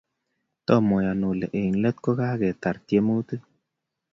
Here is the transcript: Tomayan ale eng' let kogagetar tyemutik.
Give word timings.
Tomayan 0.65 1.21
ale 1.29 1.47
eng' 1.61 1.79
let 1.83 1.97
kogagetar 2.03 2.75
tyemutik. 2.87 3.41